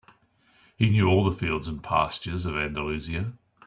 [0.77, 3.33] He knew all the fields and pastures of Andalusia.